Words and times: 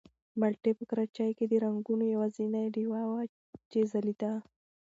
مالټې 0.39 0.71
په 0.77 0.83
کراچۍ 0.89 1.31
کې 1.37 1.45
د 1.47 1.53
رنګونو 1.65 2.03
یوازینۍ 2.13 2.65
ډېوه 2.75 3.01
وه 3.11 3.21
چې 3.71 3.79
ځلېده. 3.91 4.33